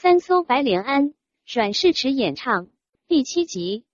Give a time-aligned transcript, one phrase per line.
[0.00, 1.12] 三艘白莲庵，
[1.44, 2.68] 阮世池演唱
[3.08, 3.84] 第七集。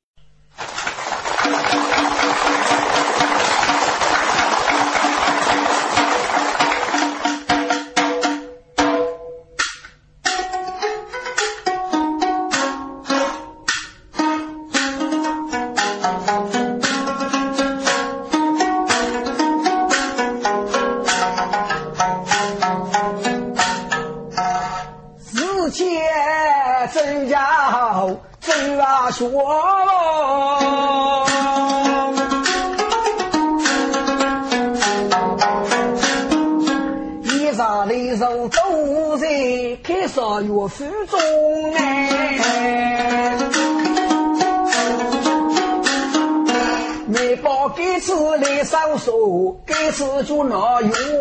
[49.95, 51.14] 手，给次就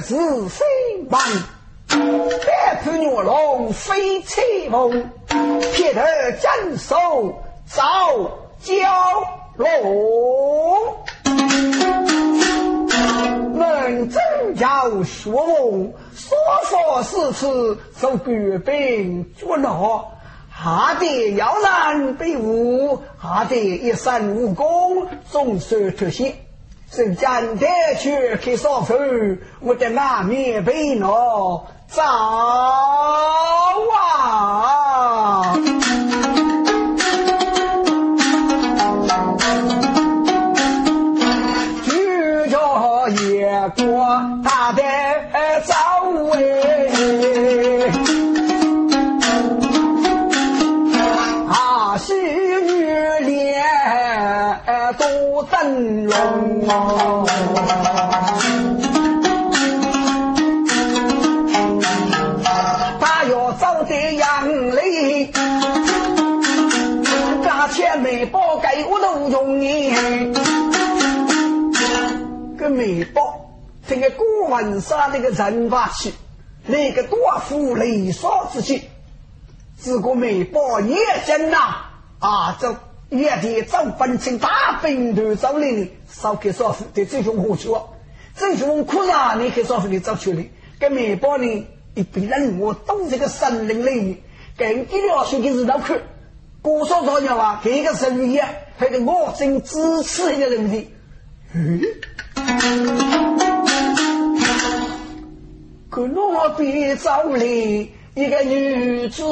[0.00, 0.14] 是
[0.48, 0.64] 非
[1.08, 1.18] 梦。
[1.88, 4.90] 白兔鸟龙飞彩凤，
[5.72, 6.00] 撇头
[6.40, 7.80] 斩首造
[8.62, 8.84] 蛟
[9.56, 9.66] 龙。
[13.54, 19.70] 能真叫学问，说说是此，受官兵捉拿。
[20.50, 26.47] 下得要难被误，下得一身武功，总算脱险。
[26.90, 27.66] 是战得
[27.98, 28.94] 去开少妇，
[29.60, 31.06] 我的那面被拿
[31.88, 32.02] 走
[33.92, 35.54] 啊！
[63.00, 64.46] 他要走的杨
[64.76, 65.32] 里，
[67.42, 69.94] 家钱没包给我都用你。
[72.58, 73.48] 个美包，
[73.86, 76.12] 这个古文上那个人法去，
[76.66, 78.90] 那个多夫雷少之气。
[79.78, 81.56] 自古美宝也真呐
[82.18, 82.76] 啊，这
[83.10, 87.82] 夜里走本清大兵团走来呢，少给少妇的这种火车，
[88.36, 90.44] 这种苦啊，你给少妇的走出来，
[90.78, 92.60] 跟美宝呢一比人。
[92.60, 94.22] 我都是个森林里，
[94.56, 96.00] 跟一条水给日头看，
[96.62, 98.38] 多少多鸟啊，这个生意
[98.76, 100.70] 还得我真支持一个人。
[100.70, 100.86] 的，
[101.54, 101.80] 嗯，
[105.88, 107.88] 可我比走来。
[108.14, 109.22] 一个女子，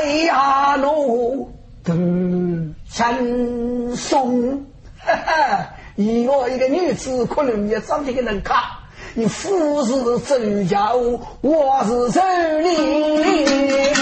[0.00, 1.50] 几百呀路
[1.84, 1.92] 都
[2.90, 4.64] 轻松，
[4.98, 5.68] 哈哈！
[5.96, 8.56] 以我一个女子，可能也长得个能看。
[9.12, 10.92] 你夫是周家，
[11.42, 12.20] 我是周
[12.60, 13.94] 丽，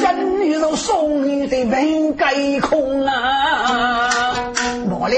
[0.00, 4.52] 真女人送你的门盖空啊！
[4.88, 5.16] 哪里？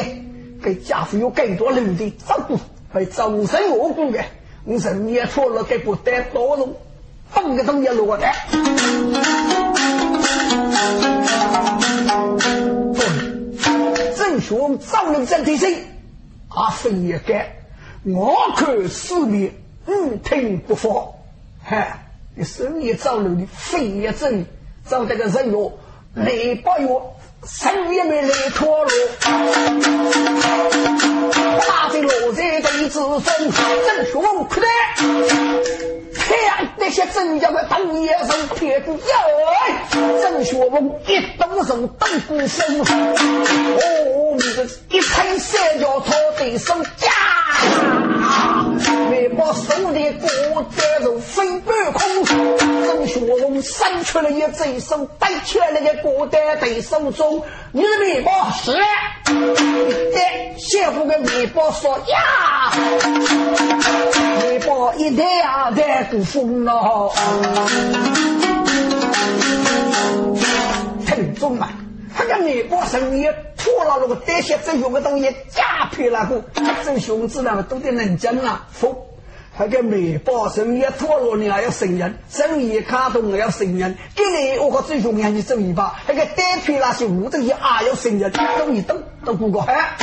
[0.63, 2.59] 给家父有更多人的照顾，
[2.93, 4.21] 会终身无辜的。
[4.65, 6.75] 我人也错了，给不得多容，
[7.35, 8.27] 放个东西落的。
[14.17, 15.85] 正说造人真提心，
[16.49, 17.57] 阿飞也该。
[18.05, 19.53] 我看四面
[19.85, 21.09] 不听不发，
[21.63, 22.07] 嗨，
[22.37, 24.47] 你生意造人的飞也真，
[24.87, 25.79] 造这个人哟，
[26.15, 27.11] 雷不哟。
[27.47, 28.91] 生也没来脱落，
[31.59, 33.53] 打在落在地之中，正
[34.11, 34.67] 说苦的，
[36.27, 38.99] 看那些真家的当野人撇子哟，
[40.23, 47.11] 正学问一动手动骨身，哦，你是一拍三脚朝对手架，
[49.11, 50.29] 没把手里锅
[50.77, 52.25] 带肉飞半空，
[52.87, 57.43] 正学问伸出了一只手，掰起来个锅带对手中。
[57.73, 58.73] 你的面包是，
[59.25, 62.73] 对，媳妇的面包说呀，
[64.41, 67.13] 面包一袋啊袋都疯了，
[71.07, 71.69] 听送嘛。
[72.17, 73.27] 他个内部生意
[73.65, 76.45] 拖了那个这些真凶的东西，加配那个
[76.85, 78.95] 真凶子那个都得认真啊，服。
[79.57, 83.97] 他个美包生意拖落你还要承认，生意卡动还要承认。
[84.15, 87.55] 给你我个真凶让你走一把，那个单配那些物东西也
[87.87, 89.97] 要承认，都一都都不过海。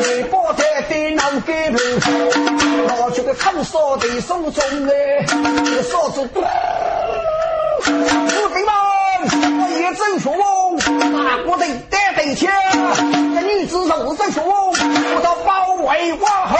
[0.00, 1.78] 美包在电脑给路，
[2.88, 5.24] 拿出个看烧的手中哎，
[5.84, 6.42] 烧子多，
[7.84, 8.72] 不对吗？
[9.22, 10.32] 我也真凶，
[11.12, 12.50] 大国的带对枪，
[13.34, 16.56] 那女子手真凶，我到包围我后，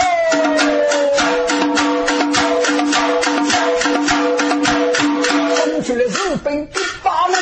[5.57, 7.33] 冲出了日本的大门，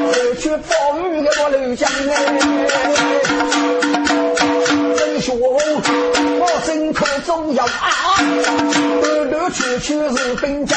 [0.00, 0.06] 我
[0.40, 2.12] 去保育给我刘江哎，
[4.96, 7.68] 真凶，我心口中要啊，
[9.02, 10.76] 断断续续日本军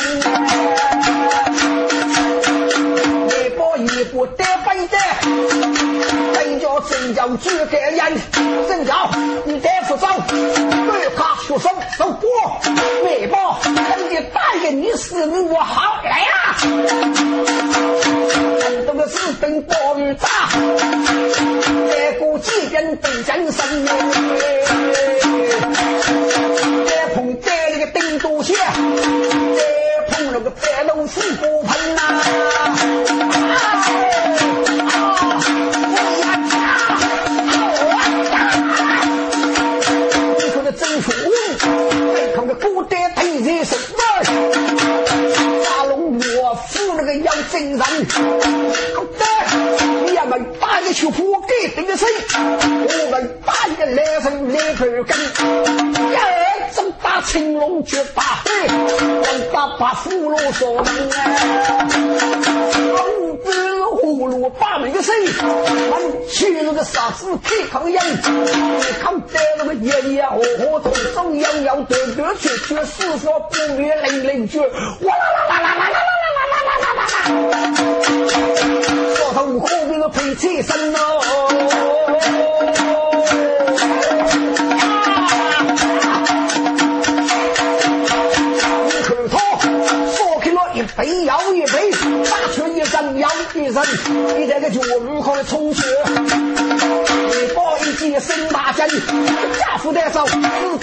[3.85, 4.97] 一步得背的，
[6.33, 8.17] 人家真要举个人，
[8.67, 9.09] 真要
[9.45, 12.27] 你带不走，对他学生受过，
[13.03, 13.75] 没报，人
[14.09, 16.57] 家答应你死我好来呀！
[18.85, 19.75] 这个士兵爆
[20.19, 20.27] 炸，
[21.91, 23.85] 再过几天被人生，
[26.85, 32.01] 再碰在那个顶多线，再碰那个白龙虎锅盆呐。
[47.77, 47.85] 人，
[48.95, 49.21] 好的，
[50.05, 52.07] 你们打一球火给顶个谁？
[52.33, 55.15] 我们打一来生来头根，
[55.95, 61.21] 一整打青龙绝打黑，我打把葫芦锁门啊！
[63.19, 63.51] 五子
[64.01, 65.13] 葫芦把门个谁？
[65.43, 67.99] 我去那个傻子开口音，
[69.01, 74.67] 看得那个爷爷和和同中央要断断绝绝，四说不灭零零绝，哇
[75.15, 76.06] 啦啦啦啦啦啦！
[79.19, 80.99] 我同哥那个配车身喽，
[88.85, 89.35] 你看他
[90.15, 91.91] 说开了一杯又一杯，
[92.29, 93.83] 打出一声又一声，
[94.37, 95.81] 你这个就如何冲血？
[96.09, 100.33] 你包一件新大件，家父带走，士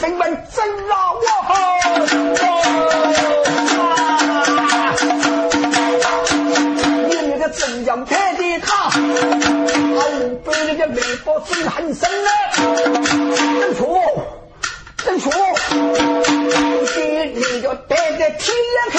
[0.00, 1.54] 兵们真让我好。
[7.56, 8.98] 真阳开的他，后
[10.44, 12.28] 背那个眉毛真很深啊！
[13.60, 14.00] 真错，
[15.04, 15.30] 真错，
[16.94, 18.54] 给你就带在天
[18.90, 18.96] 黑，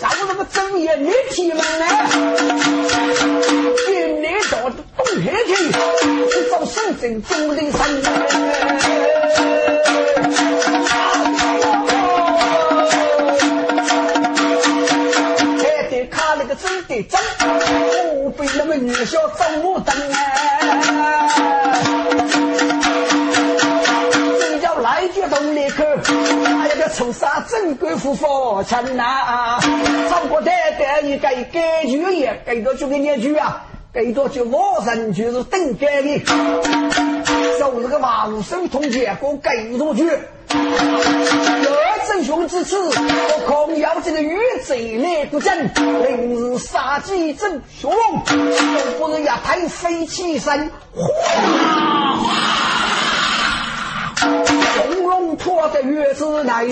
[0.00, 2.10] 找那个正业你提门啊！
[3.86, 3.88] 给
[4.20, 5.52] 你到东海去，
[6.50, 7.74] 找深圳中的神。
[16.94, 17.20] 的真，
[18.22, 20.16] 我被那个女小走路灯啊！
[24.40, 25.84] 真叫来句动力口，
[26.58, 29.58] 还有个臭杀真贵妇佛钱呐！
[30.08, 36.24] 中国代代一个改句也改到就个念句啊，改到就我人就是顶改的，
[37.58, 40.08] 受这个王生同学过改出去。
[42.14, 47.98] 真凶之次，我恐要这个鱼贼来不正，明日杀鸡真凶，要
[49.00, 51.02] 不是一台飞起身，哗，
[54.92, 56.70] 龙龙拖在月子内，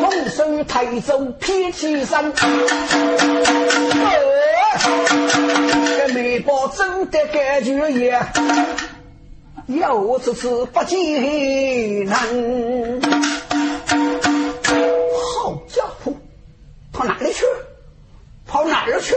[0.00, 2.32] 风声抬走劈起身，
[5.96, 8.24] 这眉包真的感觉也。
[9.66, 13.00] 有此次不技能，
[16.94, 17.44] 跑哪里去？
[18.46, 19.14] 跑哪儿去？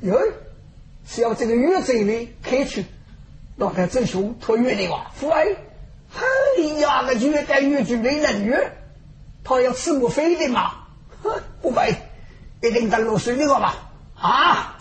[0.00, 0.18] 哟，
[1.06, 2.86] 是要这个月子里开去，
[3.56, 5.10] 老太真凶托月的哇！
[5.14, 5.44] 父哎，
[6.16, 8.72] 哎呀，那月带月就没人月，
[9.44, 10.72] 他要吃我飞的嘛？
[11.22, 11.30] 哼，
[11.60, 11.94] 不背，
[12.62, 13.74] 一定得落水那个吧？
[14.18, 14.78] 啊！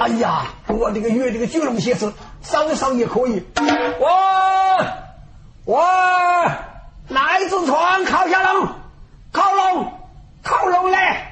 [0.00, 2.14] 哎呀，我这个月这个巨龙先生。
[2.42, 3.42] 稍一上也可以。
[3.98, 4.86] 哇
[5.64, 6.58] 哇，
[7.08, 8.68] 哪一只船靠下龙？
[9.32, 9.92] 靠龙，
[10.46, 11.26] 靠龙来！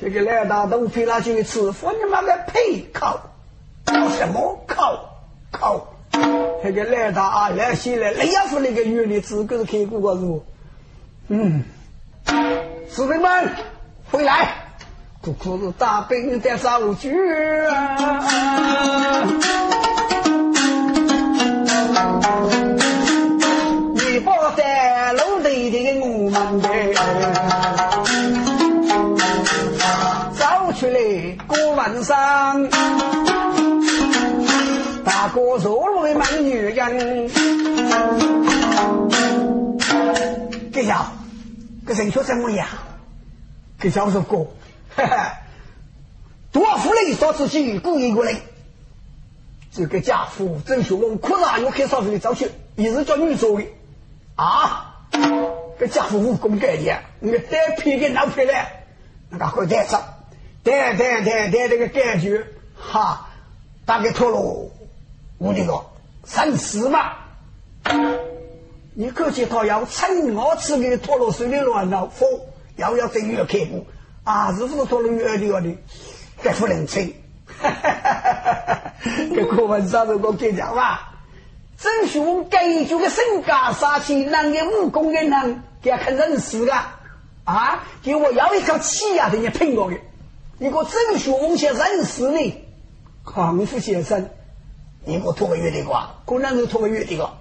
[0.00, 3.20] 这个来大东飞了去吃，说你妈个屁靠！
[4.18, 5.14] 什么靠？
[5.52, 5.86] 靠！
[6.60, 10.44] 这个来大啊来西来，那要是那个月的资格是开过个是不？
[11.28, 11.62] 嗯，
[12.90, 13.48] 士兵们
[14.10, 14.56] 回来，
[15.22, 17.16] 这可是大兵的造句
[17.66, 17.96] 啊！
[23.94, 26.68] 你不在路地的我们的，
[32.50, 32.68] 上，
[35.04, 37.30] 大哥坐路的美女人，
[40.72, 41.12] 这下。
[41.86, 42.66] 这人说怎么样？
[43.78, 44.52] 给小说过，
[44.96, 45.32] 哈哈，
[46.52, 48.34] 多富人少自己故意过来。
[49.72, 53.66] 这个家父郑学文哭着又开少妇的找去，也是叫女做的
[54.34, 55.06] 啊。
[55.78, 58.84] 这家父武功盖也，你单皮给拿回来，
[59.30, 60.02] 那个会带上，
[60.62, 63.28] 带带带带这个感觉，哈，
[63.86, 64.38] 大概脱了
[65.38, 65.84] 我这个
[66.24, 67.12] 三四嘛。
[68.92, 72.28] 你可见他要趁我吃个陀螺水的乱了风，
[72.76, 73.86] 要要正月开步
[74.24, 74.52] 啊！
[74.52, 75.78] 是不是陀螺月的的？
[76.42, 77.14] 该不能吹。
[79.34, 81.14] 这课文上头我跟讲吧，
[81.78, 86.74] 郑雄根据个身家杀气，男的武功的人，给他看认识的
[87.44, 87.84] 啊！
[88.02, 89.30] 给我要一口气啊！
[89.30, 89.96] 等你喷我的，
[90.62, 92.66] 你个郑雄先认识呢？
[93.24, 94.28] 康复先生，
[95.06, 97.32] 你给我拖个月的瓜，可能是拖个月的瓜。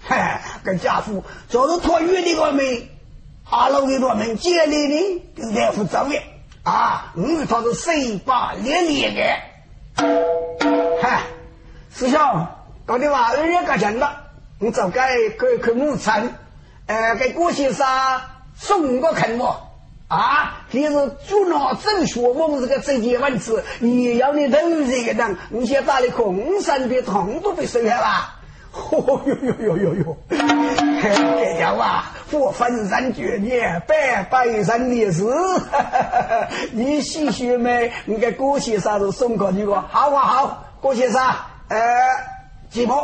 [0.00, 2.88] 嗨，跟家父就是托月的个门，
[3.50, 6.18] 阿老给我们接来的，跟大夫走的
[6.62, 9.20] 啊，嗯，他是身八连连的。
[11.02, 11.24] 嗨，
[11.94, 12.18] 师兄，
[12.86, 16.26] 搞的话二月个钱了，你走该可以去牧场，
[16.86, 17.86] 呃，给郭先生
[18.56, 19.60] 送个肯我
[20.12, 20.92] 啊，你是
[21.26, 28.34] 主脑正学问这个这件问题，也要你投这个人，你先打的空山的痛都被收下了。
[28.72, 30.16] 哦哟哟哟哟哟！
[30.30, 31.84] 这家伙，
[32.38, 35.24] 我分山绝孽，百百人烈士。
[36.72, 37.92] 你细学没？
[38.06, 39.82] 你给郭先生都送过去过。
[39.90, 41.22] 好啊好，郭先生，
[41.68, 41.78] 呃，
[42.70, 42.94] 吉普，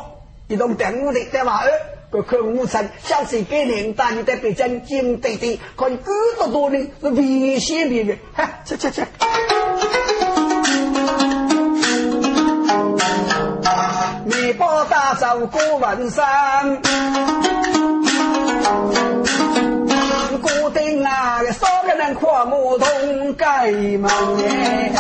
[0.47, 1.63] 移动等我的对吧？
[2.11, 8.17] 个客户称，下次给您带你在北京金对对，可以二十多年是危险的。
[8.35, 9.03] 哈，去去去。
[14.27, 16.81] 一包大枣过文山，
[20.41, 24.93] 古丁啊，少个人跨木桶盖门耶。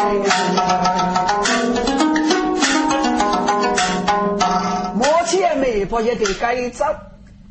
[5.28, 6.86] 目前没发现的改造，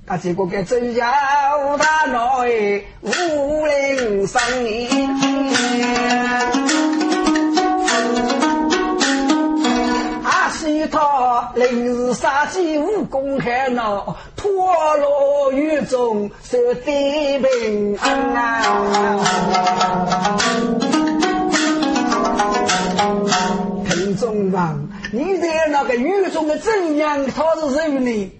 [0.07, 1.05] 啊，结果给真叫
[1.77, 4.89] 他来五零三年。
[10.89, 18.63] 他临时杀鸡武功很孬，陀螺雨中受地平安。
[23.89, 27.25] 听众们，你在那个雨中的怎样？
[27.27, 28.31] 他是谁呢？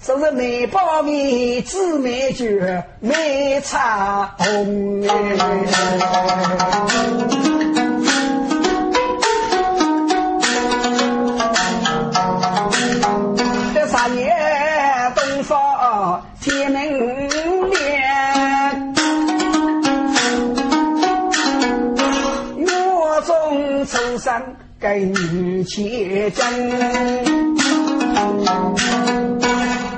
[0.00, 2.44] 说是梅苞米，紫梅酒，
[3.00, 5.00] 梅茶红
[24.84, 26.44] 给你切针，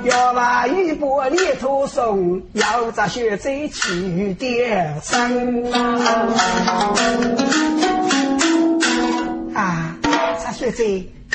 [0.05, 5.29] 要把一波泥土送，要扎雪在起点上
[9.53, 9.93] 啊！
[10.41, 10.85] 扎雪在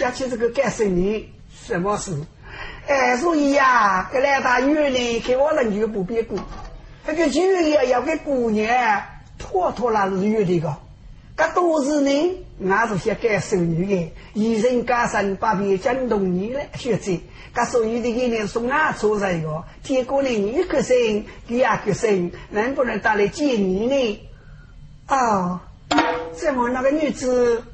[0.02, 1.23] 要去这个干什么？
[1.62, 2.11] 什么事？
[2.88, 6.38] 哎，所以呀，这来大雨呢，给我人就不别过。
[7.06, 9.02] 这个雨呀，要给姑娘
[9.38, 10.75] 拖拖拉是有的个。
[11.42, 17.18] 这都是呢，俺是些干手女的，一人干生把别讲动你了，学者。
[17.52, 24.28] 这所有的给你送俺出来个，结果呢，一个生，第二个生，能不能带来见你呢？
[25.08, 25.58] 哦，
[26.32, 27.64] 怎么那个女子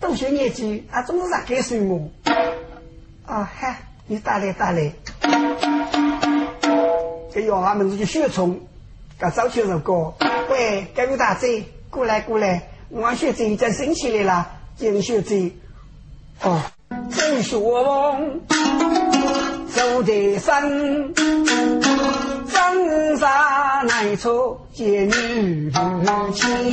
[0.00, 2.10] 都学年纪，啊，总是在干什么？
[3.26, 4.90] 哦，嗨，你带来带来。
[7.30, 8.58] 这要俺们这些血虫，
[9.20, 10.14] 给早秋首歌，
[10.48, 12.70] 喂，各位大姐，过来过来。
[12.90, 15.52] 我学这在升起来了，金学这
[16.42, 16.60] 哦，
[17.10, 18.40] 郑学峰
[19.68, 21.14] 走在山，
[22.50, 25.70] 张沙来出见女
[26.32, 26.72] 亲，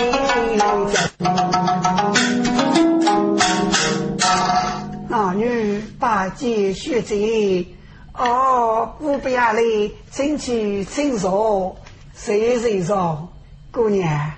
[5.10, 7.68] 那女把姐学这
[8.14, 11.76] 哦，不必啊嘞，请去请坐，
[12.16, 13.28] 谁谁坐。
[13.72, 14.32] 姑娘，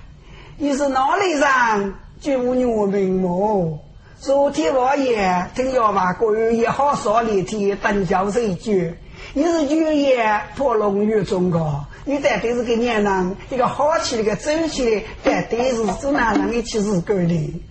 [0.60, 1.94] 你是哪里人？
[2.20, 3.78] 就无我名目。
[4.18, 8.92] 昨天王爷听要把国有一好少连天等教授句，
[9.34, 17.62] 你是军爷破龙狱中的，你到底是个娘人，一个好起来个走起来，到底是做哪能一起日干的？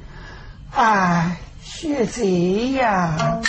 [0.74, 2.24] 哎，学这
[2.77, 3.41] 呀。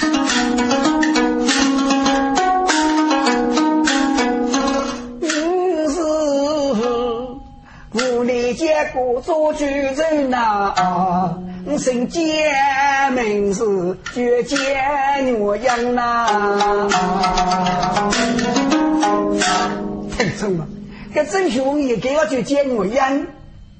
[8.94, 10.74] 我做主人呐，
[11.64, 16.88] 我姓简，名字叫简我养呐。
[20.16, 20.66] 太重了，
[21.14, 23.26] 这真兄也给我就简我养，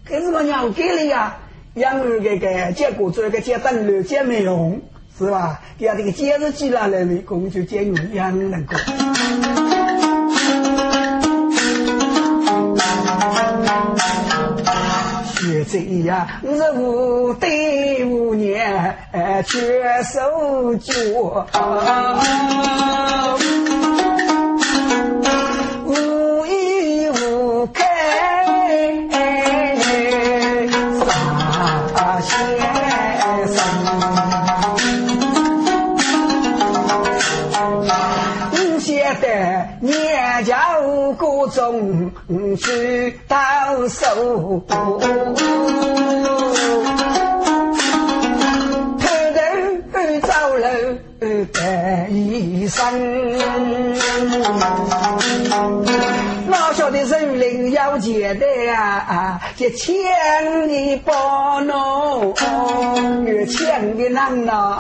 [0.06, 1.38] 可是我娘给了呀，
[1.75, 4.80] 养儿这个结果做一个简单了解没用，
[5.18, 5.61] 是吧？
[5.76, 8.76] 第二这个简日记了来没工就简我养那个。
[15.65, 18.97] 这呀，我是无对无念，
[19.47, 20.93] 绝手脚，
[41.49, 42.12] 各种
[42.57, 43.37] 去到
[43.88, 44.62] 手。
[52.11, 53.38] 一生，
[56.49, 59.40] 哪晓得人灵要钱的啊？
[59.57, 62.35] 这千里报怒，
[63.25, 64.78] 越强的难呐！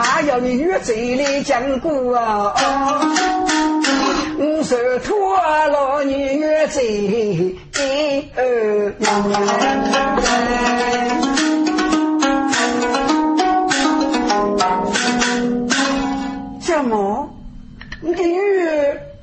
[0.00, 2.54] 还要你越嘴里讲古啊！
[4.38, 7.56] 我说脱了你越嘴。
[16.60, 17.28] 怎么？
[18.00, 18.38] 你的鱼，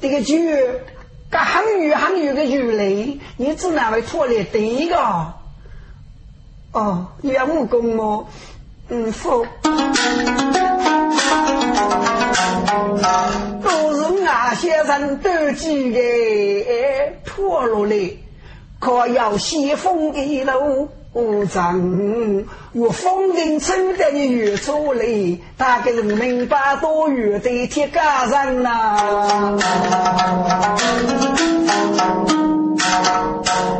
[0.01, 0.49] 这个鱼，
[1.29, 4.97] 个很鱼很鱼的鱼类，你只能会错了第一个。
[6.73, 8.25] 哦，你要武功吗？
[8.89, 9.45] 嗯，否。
[13.63, 15.99] 都是那些人得计的
[17.25, 18.09] 破落来。
[18.79, 20.89] 可要西风一路
[21.47, 25.03] 长，越风景走得越出来，
[25.57, 29.57] 大概人明白多远的铁杆上呐。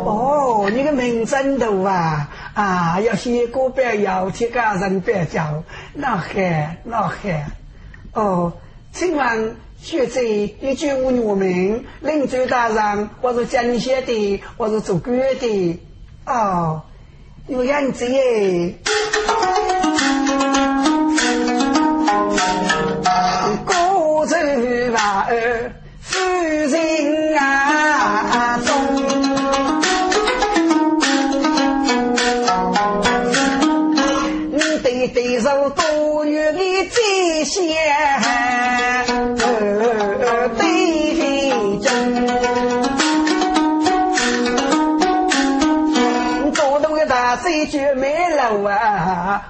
[0.06, 2.28] 哦，你个名真多啊！
[2.56, 5.64] 啊，要写歌别要铁杆上别叫，
[5.94, 6.26] 那好
[6.84, 7.16] 那好。
[8.14, 8.54] 哦，
[8.92, 9.56] 请问。
[9.78, 15.80] 学者一句无我名，领州大人，我是江西的，我是做官的。
[16.26, 16.82] 哦，
[17.46, 18.74] 有样子耶。
[23.66, 24.36] 古州
[24.94, 25.65] 娃儿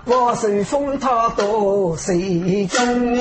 [0.05, 3.15] 我随风他到水中。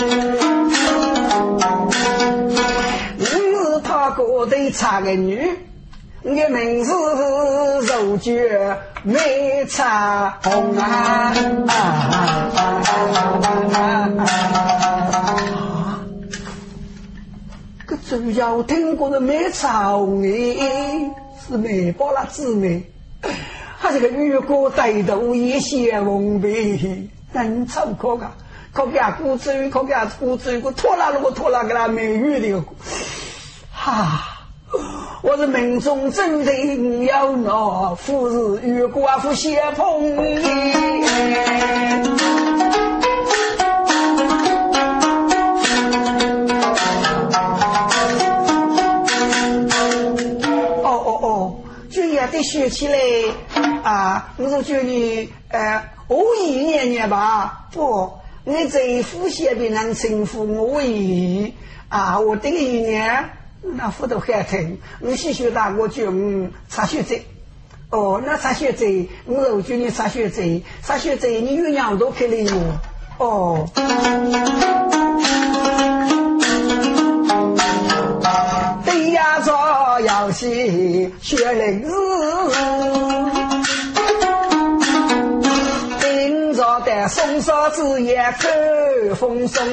[3.17, 5.49] 你是他哥的差个女，
[6.23, 11.33] 我名字是柔绝美茶红啊！
[17.87, 21.11] 个主要听过的美茶红哎，
[21.47, 22.91] 是美包了姊妹。
[23.95, 28.29] 这个玉锅带头一些红背，能唱可个，
[28.73, 32.61] 可给他鼓嘴，可给他鼓嘴，我拖拉了我拖拉给他美玉的，
[33.73, 34.21] 哈！
[35.23, 40.17] 我是命中注定要那富士玉瓜夫谢碰。
[50.83, 51.57] 哦哦哦，
[51.89, 52.99] 就也得学起来。
[53.85, 58.11] 啊，我说叫你呃，我一念念吧，不，
[58.45, 61.53] 你这副写的能称呼我一
[61.91, 63.29] 啊，我这个一年
[63.61, 67.15] 那副都还疼，我细学大我就嗯查学者，
[67.91, 68.87] 哦，那查学者，
[69.27, 70.41] 我说叫你查学者，
[70.83, 72.49] 查学者，你有两多可以
[73.19, 73.69] 哦。
[80.33, 81.93] 西学灵子，今
[82.59, 83.04] 朝的
[87.09, 89.65] 松梢子也可风声，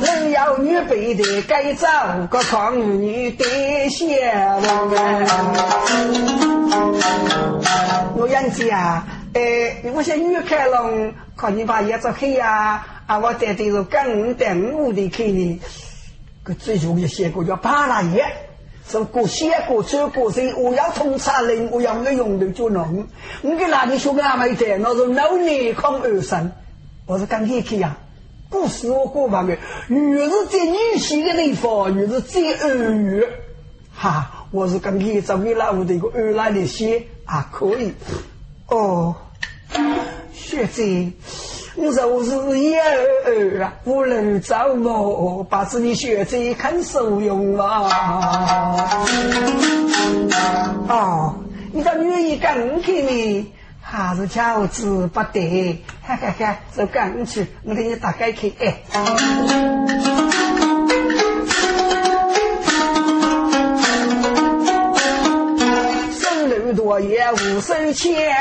[0.00, 1.88] 人要女辈的改造
[2.30, 3.44] 个抗女的
[3.90, 4.90] 先王。
[8.16, 12.84] 我杨子啊，哎，我想女开龙，看你把叶子黑呀。
[13.06, 13.20] 啊！
[13.20, 15.60] 我带队是跟五带五的去呢，
[16.42, 18.24] 个最重要写过叫巴拉叶，
[18.88, 23.06] 是过写过走过谁，我要通查人，我要我用的就弄。
[23.42, 26.52] 我给哪里说阿妹的，那是老年康二生，
[27.06, 27.96] 我是刚进去呀。
[28.48, 33.28] 故事我过完的，越是在女性的地方，越是在二月。
[33.92, 37.92] 哈，我是刚去找给老屋的一个二来的写啊，可以。
[38.68, 39.16] 哦，
[40.32, 41.10] 学姐。
[41.78, 49.06] 我说我是一儿啊，不能造梦，把自己学着看受用啊。
[50.88, 51.34] 哦，
[51.72, 58.78] 你到女儿跟去呢，还是巧子不得，哈哈哈，走跟去，我给你打开去哎。
[66.10, 68.34] 生路多也无生钱。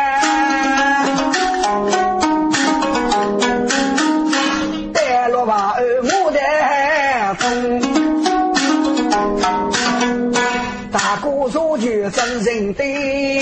[11.77, 13.41] 真人的，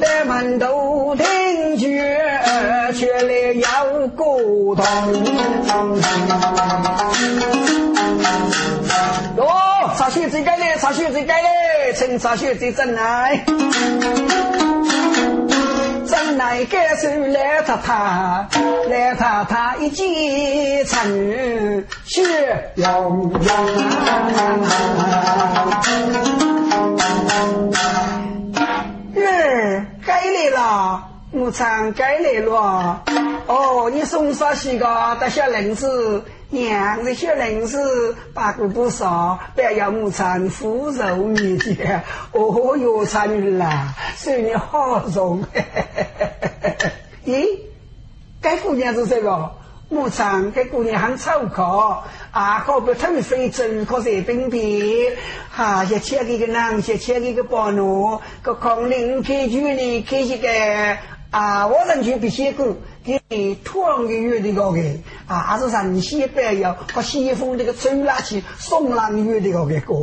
[0.00, 1.86] 在门头听觉，
[2.92, 4.84] 却来要沟通。
[9.36, 9.46] 哟，
[9.96, 11.48] 查血最该嘞，查血最该嘞，
[11.94, 13.44] 请查血最真来。
[16.12, 18.46] 真来该是来太太，
[18.90, 23.40] 来太太一见成血涌涌。
[29.16, 33.02] 儿该来了，牧场该来了。
[33.46, 35.16] 哦，你送啥西个？
[35.18, 36.22] 带小零食。
[36.52, 37.78] 娘，这小零食
[38.34, 42.02] 八个不少，不要牧场腐肉面的。
[42.32, 45.42] 哦哟， 参与啦，生意好重。
[47.26, 47.46] 咦，
[48.40, 49.50] 该姑娘是这个？
[49.88, 51.62] 牧场该姑娘很丑可，
[52.30, 55.10] 啊，可不特别非洲，可是冰冰，
[55.50, 60.48] 哈，也切一个男，也切一个保奴，个空灵开局呢，开一个
[61.32, 62.76] 啊，我人就必须过。
[63.04, 64.78] 给土狼的月的个个
[65.26, 69.94] 啊，还是上西北要和西风这个走拉去送狼月的个个歌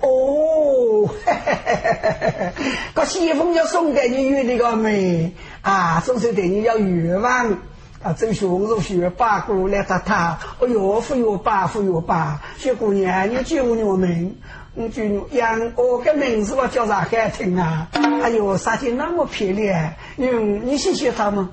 [0.00, 2.52] 哦，嘿嘿嘿嘿嘿嘿，
[2.92, 5.32] 个西风要送给你月的个妹
[5.62, 7.52] 啊，总是对你要愿望
[8.02, 14.36] 啊，走雄入学八股来打他，哎呦，富有八富有八，小姑娘你救我命，
[14.78, 17.88] 你救养我个名字我叫啥好听啊？
[18.22, 21.50] 哎呦，杀的那么漂亮，嗯，你谢谢他吗？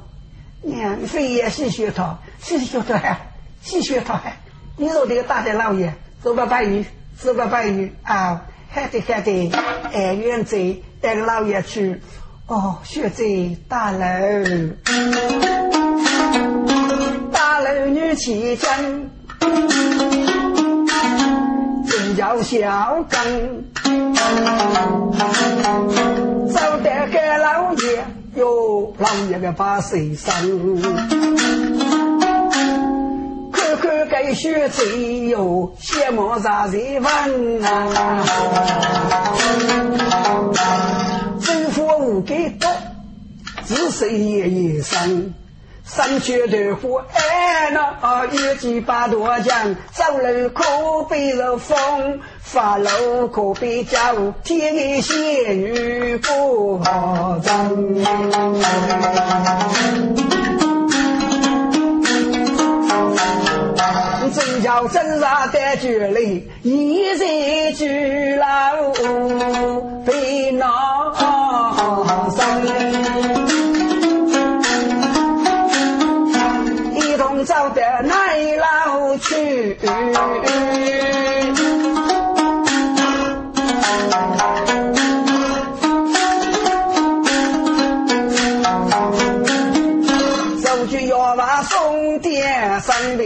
[0.61, 3.17] 娘，非也是学他，是学他还，
[3.63, 4.37] 是学他还。
[4.77, 6.85] 你说这个大的老爷，做个白玉，
[7.17, 9.51] 做个白玉啊，还得还得，
[9.91, 10.55] 哎，远走
[11.01, 11.99] 带个老爷去。
[12.45, 13.25] 哦，学在
[13.67, 13.97] 大楼，
[17.31, 19.09] 大楼女骑将，
[19.39, 20.44] 真
[22.15, 23.21] 叫小刚，
[26.49, 28.05] 走得个老爷。
[28.35, 30.81] 哟，老爷个把水生，
[33.51, 38.23] 看看该学贼哟，羡慕啥人问啊？
[41.41, 42.69] 政府无给多，
[43.65, 45.33] 只是爷爷生。
[45.87, 50.63] 三缺豆腐，哎那一几把多酱，走路可
[51.09, 53.99] 比如风，发路可比脚，
[54.43, 55.15] 天仙
[55.57, 58.03] 女不好争。
[64.33, 68.45] 真叫真杀得绝里，一日聚老
[70.03, 71.13] 被闹
[72.35, 73.14] 生。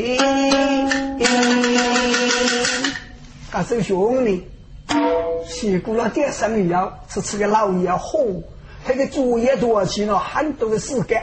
[0.02, 1.80] 点生礼。
[3.52, 4.44] 啊，这兄弟，
[5.48, 8.20] 吃过了点生礼要是吃个老爷好，
[8.88, 11.22] 那个作业多去了很多的时间。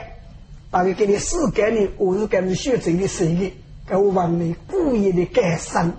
[0.71, 3.53] 大概给你四个人，我是给你选择的谁的？
[3.89, 5.93] 给我问你故意的改善。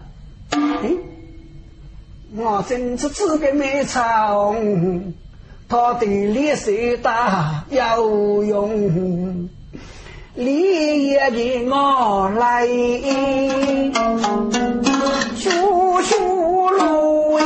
[0.51, 0.91] 哎，
[2.35, 5.13] 我真是资格没长，
[5.69, 9.49] 他的脸色大有用，
[10.37, 12.67] 立业的我来，
[15.35, 15.49] 叔
[16.03, 17.39] 叔路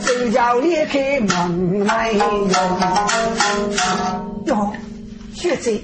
[0.00, 2.48] 谁叫离开门来哟？
[4.46, 4.72] 哟，
[5.32, 5.80] 学姐。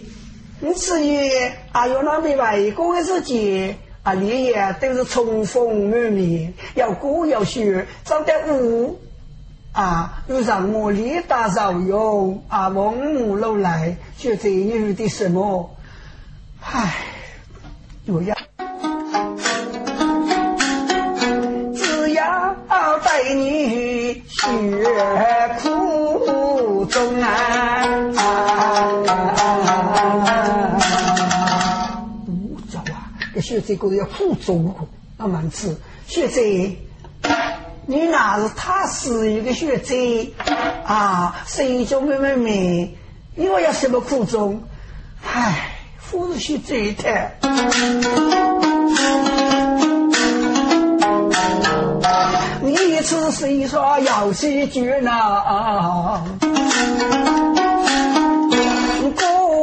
[0.59, 1.31] 你至于
[1.71, 8.99] 啊，有那边外公的事情啊，连夜都是冲锋满面，要过要学，找点舞
[9.73, 15.77] 啊，又让我力大受用啊，往我路来，学这有的什么？
[16.63, 16.95] 唉，
[18.07, 18.35] 我要
[21.75, 22.57] 只要
[23.05, 24.49] 带你学
[25.63, 27.80] 苦中啊。
[33.61, 36.77] 这个要苦中苦，那蛮子学姐，
[37.87, 40.31] 你那是他是一个学姐
[40.85, 42.97] 啊，谁叫妹妹妹？
[43.35, 44.63] 你我要什么苦衷？
[45.23, 45.73] 唉，
[46.11, 47.31] 不是学姐的。
[52.63, 55.11] 你一次谁说要戏剧呢？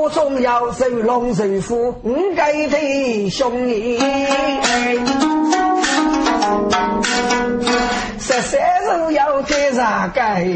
[0.08, 4.00] 歌中要谁龙谁虎，五该的兄弟。
[8.18, 8.60] 十三
[9.10, 10.48] 日要给啥该？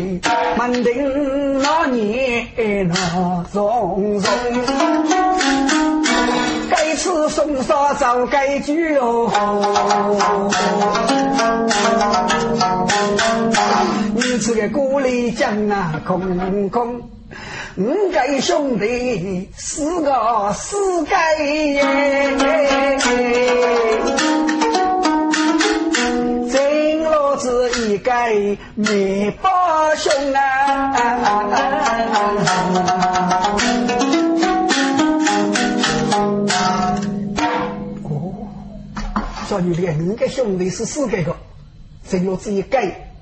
[0.58, 2.48] 满定那年
[2.88, 4.24] 那种种。
[6.70, 9.30] 该吃送啥早该聚哦。
[14.16, 17.02] 你吃个锅里酱啊空空，
[17.78, 22.28] 五个兄弟四个四个耶，
[26.52, 28.12] 真老子一个
[28.76, 30.94] 没把兄啊。
[38.04, 38.46] 哦，
[39.48, 41.34] 说你两个兄弟是四个个，
[42.10, 42.78] 真老子一个。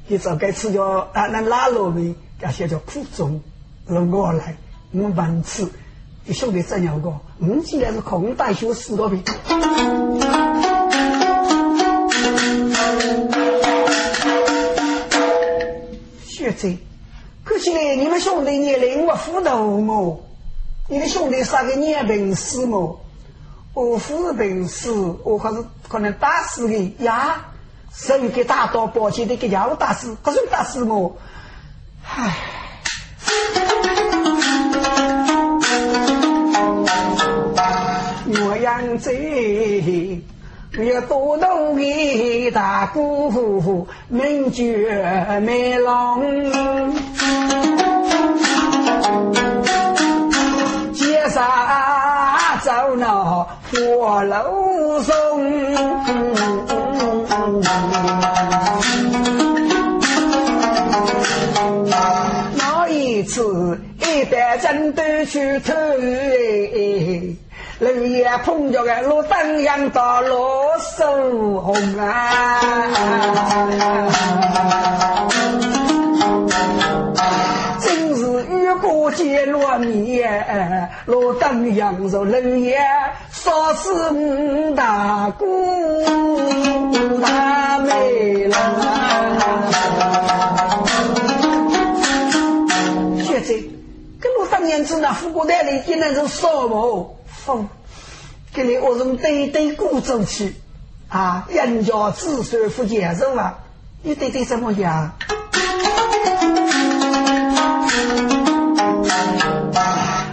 [0.08, 3.40] 你早该吃叫啊，那拉罗米，这些叫苦中，
[3.90, 4.56] 让我来，
[4.92, 5.68] 我文字，
[6.24, 7.10] 你兄弟怎样个？
[7.40, 9.24] 我既然是空大学四个病，
[16.28, 16.78] 学者，
[17.44, 20.24] 可惜嘞，你们兄弟年龄我糊涂么？
[20.88, 23.02] 你的兄弟啥个年病死么？
[23.74, 24.92] 我夫病死，
[25.24, 27.44] 我还是可能打死的呀。
[27.92, 31.18] 所以给大刀抱起的给要打死，可是打死我，
[32.06, 32.59] 唉。
[38.70, 40.22] 我养贼，
[40.78, 46.22] 要多动的大姑，名绝美郎，
[50.94, 51.44] 街上
[52.62, 55.16] 走闹火楼松。
[62.56, 65.74] 那一次，一代真都去偷，
[67.80, 72.60] 楼也碰着个路灯阳到罗手红啊！
[77.80, 82.78] 真是雨过见落面，路灯阳着楼也
[83.32, 85.46] 烧死五大姑。
[87.22, 88.60] 大美郎，
[93.24, 93.54] 学者，
[94.20, 97.10] 跟我当年子那富国代里竟然是少毛
[97.46, 97.68] 风，
[98.54, 100.56] 给你我从对对鼓走去
[101.08, 103.60] 啊，人家子孙福建是吧？
[104.04, 105.12] 你对对什么样？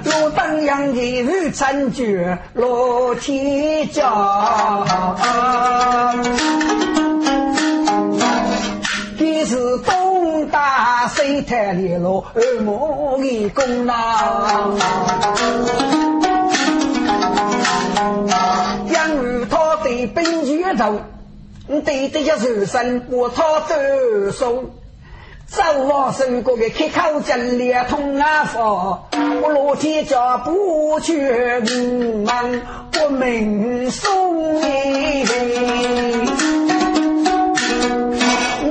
[0.04, 4.02] 路当阳的日参绝，落天骄。
[9.48, 13.94] 是东大西太烈路，二毛的功劳。
[18.92, 21.00] 杨玉涛对兵举头，
[21.84, 23.74] 对对一受身，我他走
[24.32, 24.64] 手。
[25.48, 26.42] 走往生。
[26.42, 31.20] 国的开口真连通啊佛，我老天家不去
[32.24, 32.60] 忙，
[33.00, 35.24] 我命送你。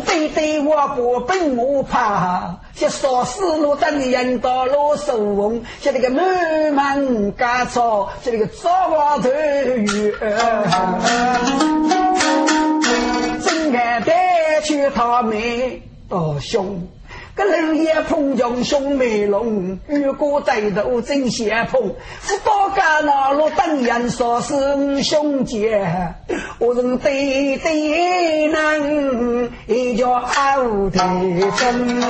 [0.06, 10.14] 对对，我我不本我怕，些少死路等人到路受翁，像那个满门家草，像那个糟花头鱼，
[13.42, 15.42] 真爱带去他们
[16.10, 16.86] 到兄。
[17.36, 25.70] 个人也碰见兄妹龙，如果在头真相碰，是多家那路等人说是兄弟，
[26.60, 30.92] 我人对对能一叫好的
[31.58, 32.02] 真。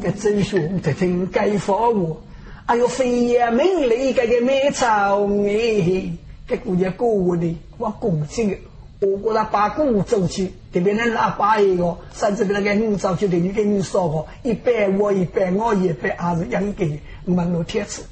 [0.00, 2.22] 个真兄弟真该发我，
[2.66, 6.12] 哎呦飞也命里个个没草哎。
[6.46, 8.58] 这姑爷过我的，我恭喜
[9.00, 18.02] 我过来把鼓走去，这边人拉把一个，甚至那个五早就等于给你说过，一百我一百我一百，还是养给门路贴吃。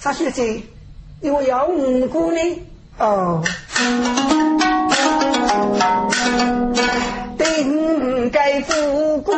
[0.00, 0.62] 啥学姐，
[1.20, 2.38] 因为要五姑呢？
[2.98, 3.42] 哦，
[7.38, 9.32] 顶盖姑姑。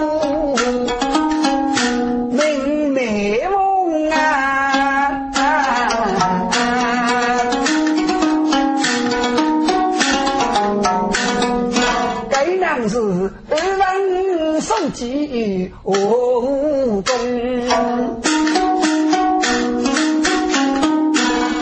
[15.82, 17.04] 武功，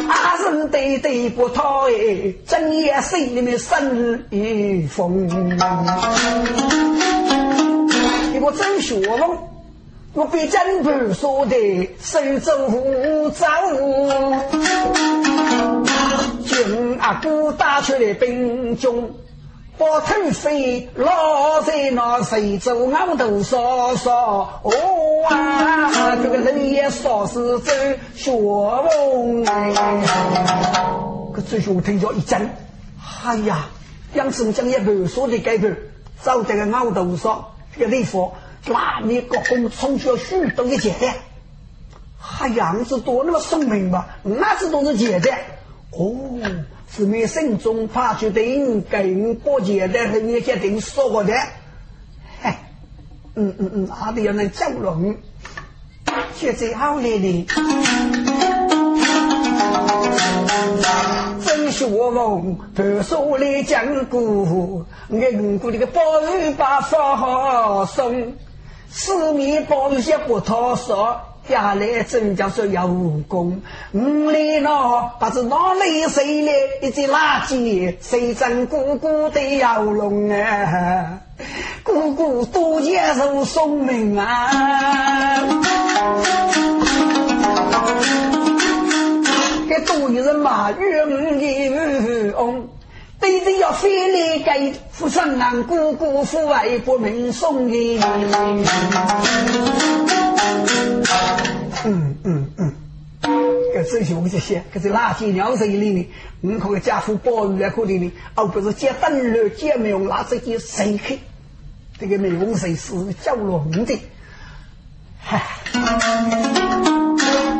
[0.06, 5.26] 阿人对对不讨哎，正月心里面生一风。
[8.34, 9.20] 一个真学问，
[10.12, 11.56] 我被真盘说的
[12.00, 13.46] 手中无招，
[16.44, 19.10] 军阿哥打出来兵中。
[19.82, 24.70] 把头飞落在那水中，昂头扫扫，哦
[25.28, 27.72] 啊，这个人也说是走
[28.14, 29.72] 学问哎。
[31.34, 32.48] 可最后听着一震，
[33.24, 33.66] 哎呀，
[34.14, 35.66] 杨生将一盘说的盖头，
[36.20, 37.44] 走在个昂头上，
[37.76, 38.30] 这个地方，
[38.66, 41.12] 那你国公冲出许多的简单，
[42.40, 44.06] 哎呀，子多那么聪明吧？
[44.22, 45.36] 那子都是简单，
[45.90, 46.40] 哦。
[46.94, 51.32] 是你心中怕决定跟过节的和你决定说过的，
[52.42, 52.52] 嘿，
[53.34, 55.16] 嗯嗯嗯，好的要能交融，
[56.34, 57.46] 学最好的呢。
[61.42, 66.02] 真学问，读书来讲古，硬古这个宝
[66.36, 68.34] 玉把法送，
[68.90, 71.18] 四面宝玉些不讨说。
[71.48, 73.60] 下来真叫说有武功，
[73.92, 74.70] 五里路
[75.18, 81.18] 不知哪里谁来一只垃圾，谁真姑姑的摇龙啊？
[81.82, 85.40] 姑姑多接受聪明啊！
[89.68, 92.68] 给多一人马云的翁，
[93.20, 97.98] 对对要飞来给富商郎姑姑父外不明送的。
[101.84, 102.72] 嗯嗯嗯，
[103.74, 106.08] 搿这些我这些，搿是垃圾尿水里呢，
[106.40, 111.18] 你看个家父包鱼来可里呢，而不是接灯笼、接美容，拿这些水去，
[111.98, 113.98] 这个美容水是叫龙的，
[115.18, 115.42] 嗨，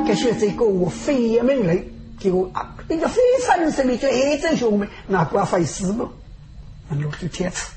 [0.07, 6.09] 搿些这个我非也命令，给我啊，一个非常神秘，就一阵兄妹，那怪费事不？
[6.89, 7.73] 那我就天赐，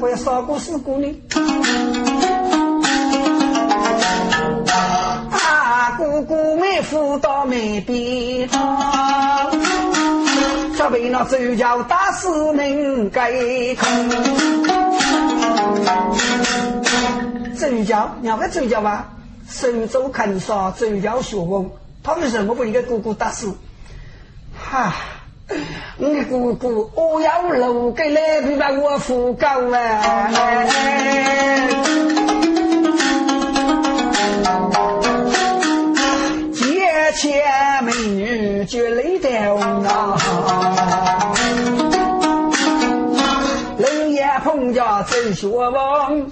[0.00, 2.07] 我要杀过四姑呢。
[6.82, 9.50] 夫到梅边唱，
[10.76, 13.32] 这为那周家大师们盖
[13.74, 14.08] 空。
[17.56, 19.08] 周家，两个周家吧，
[19.48, 21.68] 手州看杀周家学问，
[22.02, 23.54] 他为什么不应该姑姑打死？
[24.56, 24.94] 哈，
[25.96, 30.30] 你姑姑我要留给来比把我扶高啊！
[37.18, 40.16] 千美女就泪掉啊！
[43.76, 46.30] 冷眼碰着周学问，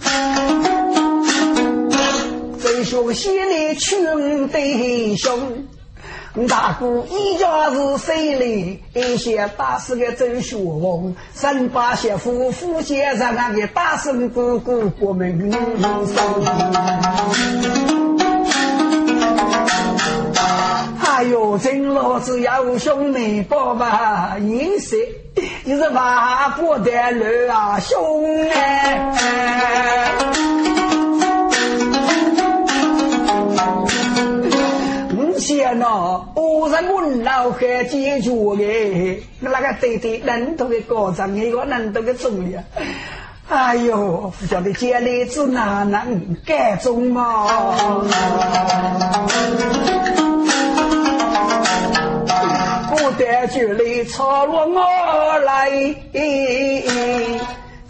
[2.62, 5.66] 周学心里穷弟兄，
[6.48, 8.80] 大哥一家是谁哩？
[8.94, 16.16] 一些打死个周学问，三八媳妇夫先生那个大孙哥哥过门生。
[21.58, 24.96] 真老子要兄妹宝吧，颜色
[25.64, 29.14] 你是万不得了啊，兄哎！
[35.16, 42.62] 五先呐，我是问老汉解决的，那个对对人头的高涨，一个人头的重量。
[43.48, 47.46] 哎呦，不晓得家里子哪能改种嘛？
[53.18, 55.70] 我带酒来朝落我来，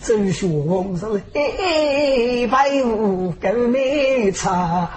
[0.00, 0.48] 周旋
[0.96, 1.04] 是
[1.34, 4.88] 黑白五够没差。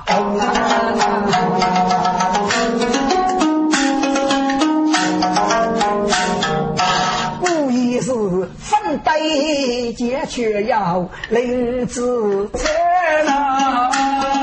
[7.41, 8.13] 故意是
[8.59, 14.38] 分对结，却要领子才能。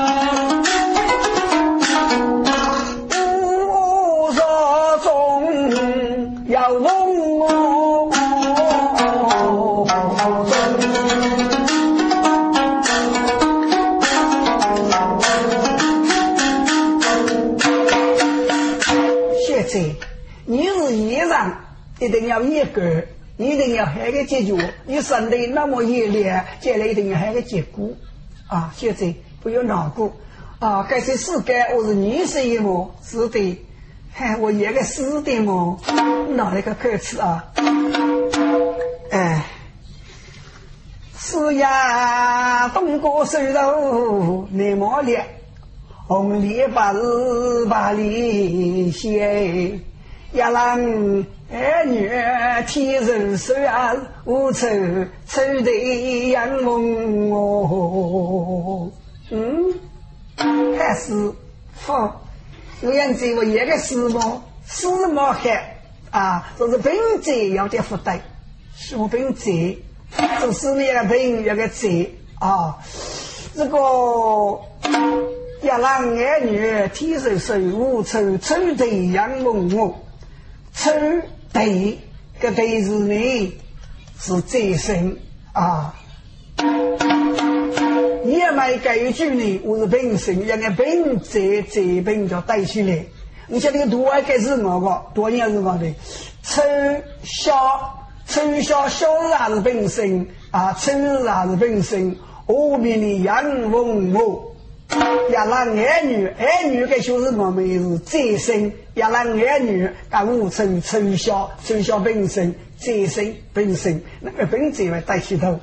[6.47, 8.09] 要弄哦！
[19.45, 19.95] 现在
[20.45, 21.29] 你是艺人
[21.99, 23.03] 一定要一个，
[23.35, 24.73] 一定要好个解决。
[24.85, 27.89] 你身体那么热烈，将来一定要好个结果
[28.47, 28.73] 啊！
[28.73, 30.13] 现在不要难过
[30.59, 30.87] 啊！
[30.89, 32.95] 这些世界我是女婿么？
[33.03, 33.61] 是的，
[34.19, 35.79] 嗨，我一个是的么？
[36.29, 37.53] 哪一个客气啊？
[39.11, 39.45] 哎，
[41.15, 45.23] 是呀，东郭收入内毛烈，
[46.07, 49.79] 红里白日把里写，
[50.31, 50.79] 一郎。
[51.49, 52.09] 儿女
[52.65, 53.95] 天人手啊，
[54.25, 54.67] 无愁
[55.27, 58.91] 愁的阳梦哦。
[59.29, 59.75] 嗯，
[60.35, 61.31] 还是
[61.73, 62.19] 放，
[62.81, 65.77] 我样子我一个师母，师母还
[66.11, 68.11] 啊，这是病者要点福德，
[68.75, 69.51] 是我本者，
[70.39, 71.87] 做师妹的本要个者
[72.39, 72.77] 啊。
[73.55, 73.77] 这个
[75.63, 79.95] 一郎儿女天生手无愁愁的阳梦哦，
[80.73, 80.91] 愁。
[81.51, 81.97] 对，
[82.39, 83.57] 这对是呢，
[84.19, 85.17] 是最深
[85.53, 85.95] 啊！
[88.33, 93.05] 也买这一句呢，我是本身应该本在在本叫带起来。
[93.47, 95.05] 你像那个多该是哪个？
[95.13, 95.93] 多年是嘛的？
[96.43, 96.61] 抽
[97.23, 99.07] 小抽小小
[99.49, 102.15] 也是本身啊，抽也是本身。
[102.45, 104.43] 后面的杨文武。
[105.31, 115.59] 要让儿女，儿女个就是我们是再生；要让儿女，啊，五成从小从小本身再生本身，那个本质会带起头。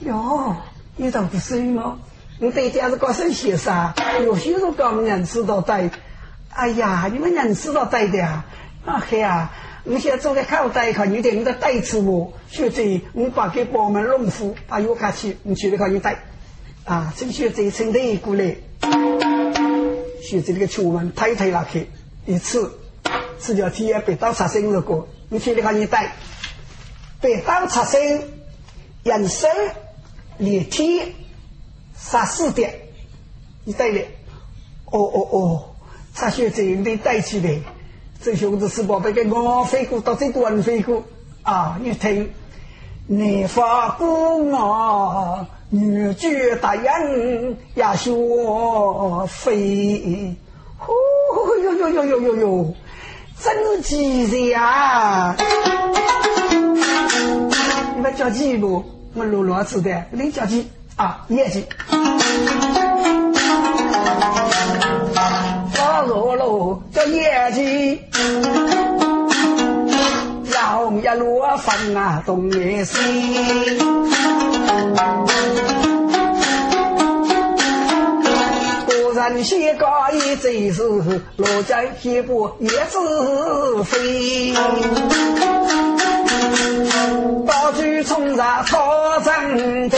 [0.00, 0.56] 哟，
[0.96, 1.98] 你倒不是吗？
[2.38, 3.94] 你对家是搞生些啥？
[4.24, 5.90] 有些人搞人知道带。
[6.50, 8.44] 哎呀，你们人知道带的啊？
[8.84, 9.52] 啊嘿啊！
[9.84, 12.32] 你现在坐在口袋看，你得你的带吃我。
[12.48, 16.24] 学姐，你把给帮们农夫把药卡去，你去的看你带。
[16.84, 18.56] 啊，这个学者称的过来，
[20.22, 21.88] 学者这个出门推推拉去
[22.24, 22.78] 一次，
[23.40, 26.12] 这叫天北道出生了过，你听的看你带，
[27.20, 28.22] 北道出生，
[29.02, 29.50] 人生
[30.38, 31.14] 连体，
[31.96, 32.66] 杀死的，
[33.64, 34.00] 你带了，
[34.86, 35.64] 哦哦哦，
[36.14, 37.60] 他学者你带起来，
[38.22, 41.02] 这兄弟是宝贝给我飞过到这段飞过
[41.42, 42.30] 啊，你听，
[43.06, 45.48] 你发过啊。
[45.68, 48.12] 女婿大人呀，学
[49.26, 50.36] 飞，
[50.78, 50.86] 哦
[51.60, 52.74] 哟哟哟哟哟哟，
[53.42, 55.36] 真吉利啊！
[57.96, 58.84] 你们叫几不？
[59.18, 61.24] 我罗罗子的，你叫几啊？
[61.28, 61.64] 业绩。
[65.72, 67.98] 我罗罗叫业绩，
[70.52, 72.98] 要一路风啊，东也西。
[78.86, 80.82] 果然写个一贼是
[81.36, 84.52] 落在西部也是非，
[87.46, 89.96] 宝珠冲杀讨真的，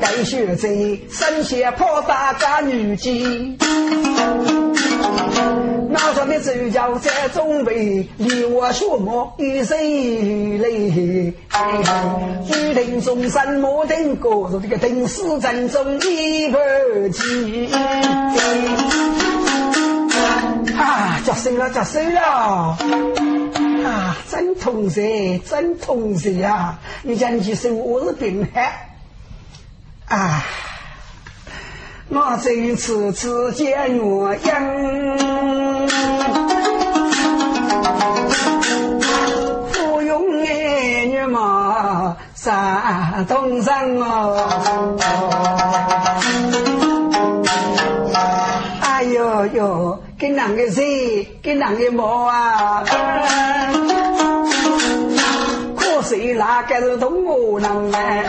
[0.00, 3.56] 该学贼身先破大家女妓。
[5.90, 10.68] 老上的主角在中备，你我学么一谁来？
[12.44, 16.58] 举定终身莫定过，说这个定死阵中一不
[17.12, 17.68] 急。
[20.78, 21.68] 啊，叫谁了？
[21.70, 22.76] 叫谁了？
[23.84, 25.00] 啊，真痛死，
[25.48, 26.78] 真痛死呀！
[27.02, 28.90] 你讲你是我是病害
[30.06, 30.44] 啊。
[32.10, 35.88] 我这一次次见鸳鸯，
[39.72, 44.48] 芙蓉美女嘛山东上哦。
[50.38, 52.84] 哟，跟哪个谁，跟哪个毛啊？
[55.76, 58.24] 可惜那个是同我人哎。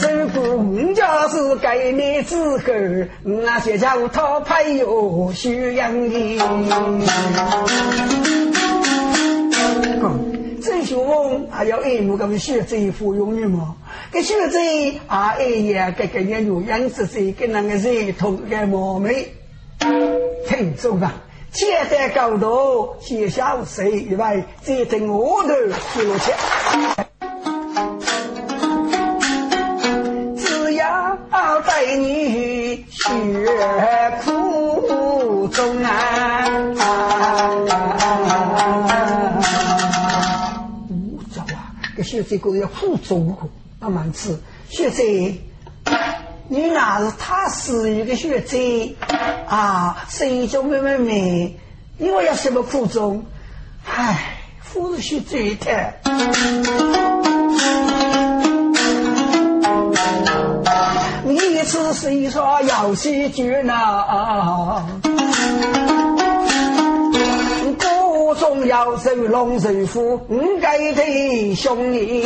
[0.00, 2.62] 如果我家是给你之后，
[3.22, 6.38] 那些叫他配有需要的。
[10.62, 13.74] 这学问还要爱慕，个学这服用的嘛？
[14.12, 19.28] 这学这啊，哎呀，个个人有样子这跟那个人同个毛美，
[20.48, 21.14] 听众啊，
[21.52, 25.54] 切在高度，写小谁以外，再等我的
[25.94, 26.32] 记录去。
[30.36, 31.16] 只要
[31.64, 33.08] 带你学
[34.24, 36.46] 苦中啊。
[42.02, 43.48] 学这个要苦中苦，
[43.80, 45.02] 阿蛮吃学者，
[46.48, 48.58] 你那是他是一个学者
[49.48, 51.58] 啊，是一种妹妹妹，
[51.96, 53.24] 因为要什么苦衷？
[53.86, 55.94] 唉，夫人学者的。
[61.24, 63.72] 你一次是一双有些绝呐。
[63.72, 64.86] 啊
[68.34, 72.24] 总要受龙受虎，五该的兄你。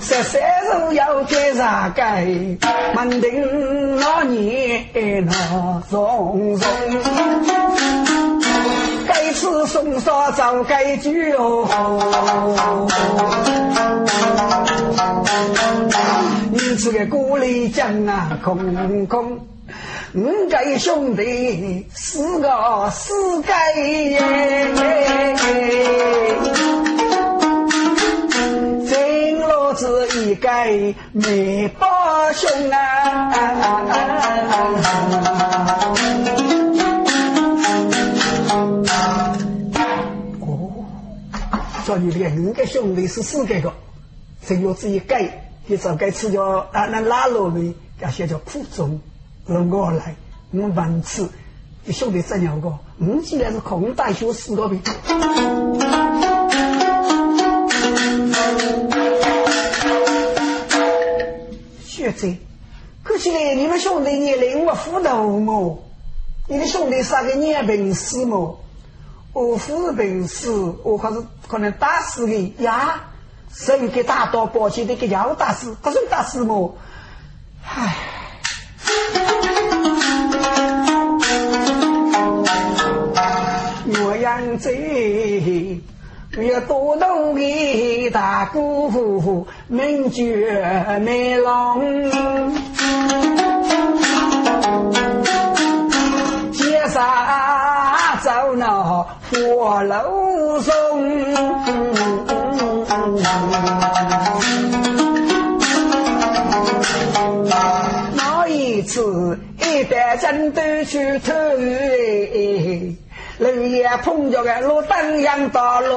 [0.00, 2.24] 十三日要接啥该？
[2.94, 4.84] 门庭那年
[5.26, 6.68] 那松松，
[9.06, 11.10] 该吃松烧早该酒
[11.68, 12.88] 哦。
[16.50, 19.38] 你这个锅里江啊空空。
[20.16, 23.52] 五个兄弟，四个四个
[23.82, 24.18] 耶，
[28.88, 30.48] 真老子一个
[31.12, 33.30] 没八兄啊！
[40.40, 40.80] 哦，
[41.84, 43.70] 说你这五个兄弟是四个个，
[44.46, 45.14] 真老子一个，
[45.66, 46.42] 你早该吃叫
[46.72, 48.98] 啊那拉罗呢，要写叫苦中。
[49.48, 50.16] 我来，
[50.50, 51.30] 我文次，
[51.84, 52.76] 你兄弟怎样个？
[52.98, 54.82] 我既然是空大学四个病，
[61.84, 62.26] 学者，
[63.04, 65.84] 可惜嘞，你们兄弟年龄我糊涂么？
[66.48, 68.58] 你的兄弟啥个年病死么？
[69.32, 73.10] 我夫病死，我可是可能打死的呀，
[73.52, 76.76] 谁给打到抱歉的给要打死，可是打死么？
[77.62, 78.15] 唉。
[84.26, 85.80] 岳阳贼，
[86.52, 91.80] 要多动的大姑，名绝美郎，
[96.50, 97.06] 街上
[98.20, 100.74] 走那火炉松，
[108.16, 111.32] 那一次一代人都去偷。
[113.38, 115.94] 楼也碰着个路灯阳到路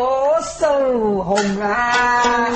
[0.59, 2.51] 手红啊，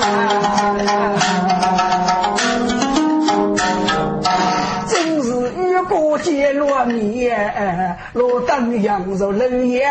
[4.86, 9.86] 真是雨过见落叶，路灯阳着楼也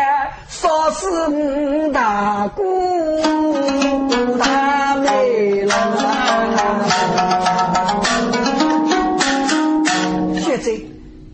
[0.46, 2.62] 烧死五大姑
[4.38, 5.10] 大美
[5.56, 5.70] 人！
[10.40, 10.70] 现在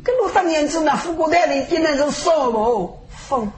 [0.03, 3.00] 跟路当年子那富国代理竟然是烧毛。
[3.31, 3.53] 风，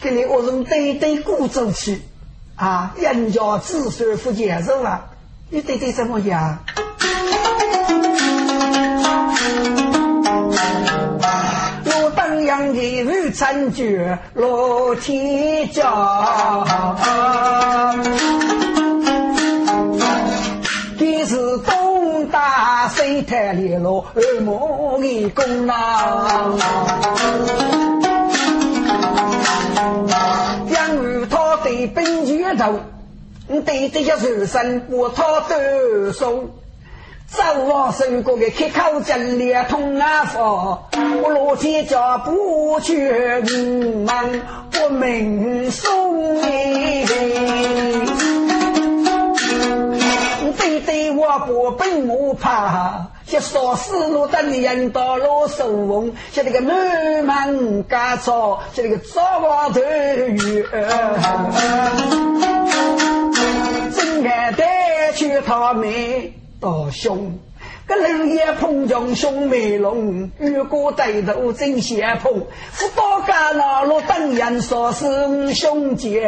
[0.00, 2.00] 给你我从对对鼓走去
[2.54, 2.94] 啊！
[2.96, 5.10] 人家子孙不接受啊！
[5.50, 6.60] 你对对怎么样？
[11.86, 15.82] 我当阳的女参军，罗天骄，
[21.00, 25.74] 你是东大西太烈罗二毛的功劳。
[29.74, 32.80] 杨玉涛对本拳头，
[33.64, 36.50] 对这些肉身我他都送。
[37.26, 40.86] 走往身过的开口尽力通啊佛，
[41.22, 44.42] 我罗天家不去门，
[44.80, 47.06] 我明送你。
[50.94, 53.08] 对我不本我怕。
[53.26, 60.64] 这少死路的人到老寿翁，像那个满满家草，像那个糟瓦头鱼，
[63.92, 65.92] 真爱带去他们
[66.60, 67.40] 大兄。
[67.86, 72.32] 个六爷碰上兄妹龙，遇过对头真相碰，
[72.72, 73.63] 是多家那
[74.18, 76.20] 人说是兄弟，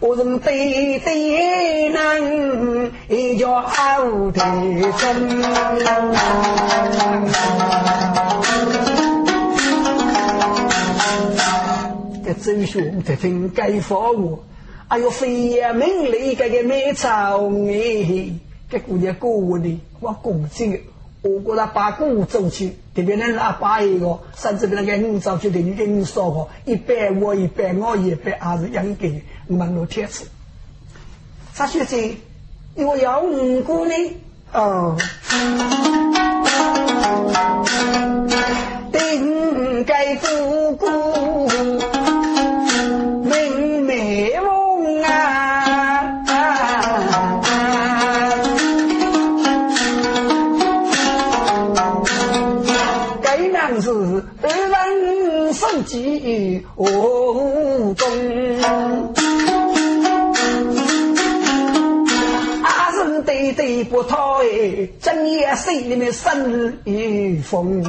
[0.00, 4.40] 我人对对能一叫好的
[4.98, 5.42] 真。
[12.24, 14.44] 这周兄这听该发我，
[14.88, 18.30] 哎呦飞也命里这个没草哎。
[18.70, 20.76] 这姑娘过我的，我公正，
[21.24, 30.26] 我过来把姑走去，特别那阿爸一个，甚至给那个五早就等于跟你说过，一百我一百我一百，还是养给门路贴子。
[31.54, 32.16] 啥学生？
[32.74, 33.94] 我要五姑呢？
[34.52, 34.96] 哦，
[38.92, 40.76] 顶盖姑
[56.76, 58.04] 记无功，
[62.64, 67.80] 阿人对对不讨哎，正月心里面生一风。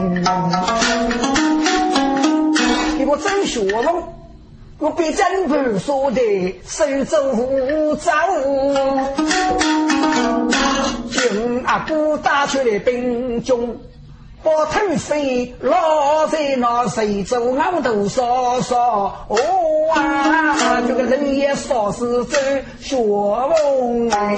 [2.99, 3.85] 一个真学问，
[4.77, 6.21] 我别真不说的，
[6.65, 7.17] 手走
[7.95, 8.11] 走，
[11.09, 13.75] 军阿哥打出来兵中。
[14.45, 18.77] 把头飞落在那水中，俺头烧烧，
[19.27, 19.37] 哦
[19.95, 22.37] 啊，这个人也烧死走
[22.79, 24.37] 学问哎。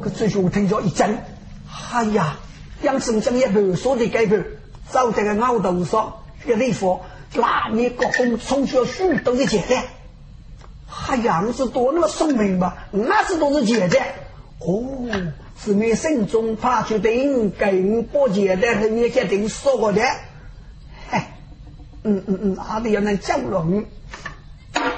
[0.00, 1.18] 可最兄听着一震，
[1.92, 2.38] 哎呀，
[2.80, 4.42] 杨生将一盘说的改变，
[4.88, 7.00] 走在个鳌头上，这个地方
[7.34, 9.82] 那你国公从小许多的姐姐，
[11.06, 12.86] 哎呀，你是多那么聪明吧？
[12.92, 14.00] 那是都是姐姐，
[14.60, 15.04] 哦。
[15.60, 20.00] 是你心中怕决定，跟不简单，是你决定说过的。
[21.10, 21.36] 哎，
[22.04, 23.84] 嗯嗯嗯，阿弟要能交融，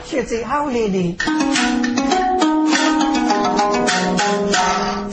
[0.04, 1.16] 学最好来的。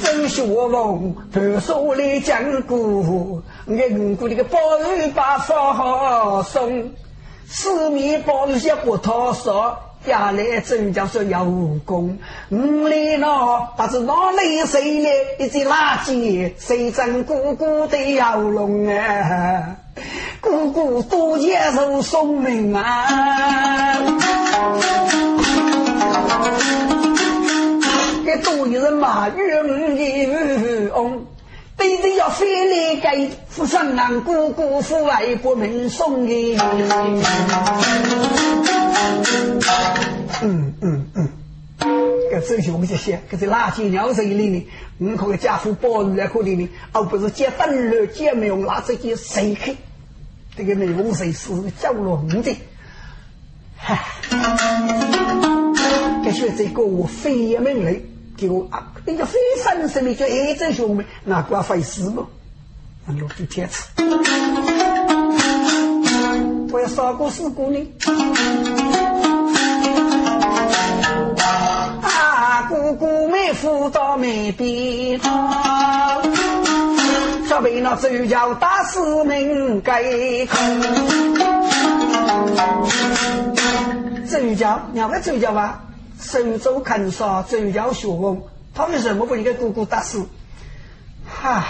[0.03, 4.59] 真学问，读书来讲古，人古那个宝
[4.97, 6.91] 玉把好送，
[7.47, 9.79] 四面宝玉些不讨说。
[10.07, 11.37] 下来真叫说有
[11.85, 12.17] 功，
[12.49, 19.75] 五里喏，不知哪里谁来一只垃圾，谁真姑姑的摇龙啊？
[20.39, 23.97] 姑姑多接受聪明啊！
[28.25, 30.25] 给多一人马云一
[30.91, 31.25] 翁，
[31.75, 36.57] 对对要飞来给富商郎姑姑父外国门送的。
[40.41, 41.29] 嗯嗯嗯，
[42.31, 44.67] 搿周兄这些，搿是垃圾鸟水里呢，
[44.97, 49.75] 你可个家父包鱼来可里呢，而不是接灯笼、接美容拿这些水去，
[50.55, 52.55] 这个美容水是叫龙的，
[53.75, 54.03] 嗨，
[56.23, 58.03] 搿些这个我非命令，
[58.37, 62.27] 给我啊，人家非生生的叫哎周兄们，那怪费事么？
[63.07, 63.87] 落地天子，
[66.71, 67.87] 我要杀过四姑呢。
[72.69, 76.21] 姑姑妹夫到没边堂，
[77.47, 80.03] 准备那周家大师们改
[80.47, 80.81] 空。
[84.29, 85.81] 周家，两个周家吧，
[86.19, 88.41] 手州看杀周家学问，
[88.73, 90.27] 他为什么不应该姑姑打死？
[91.25, 91.63] 哈，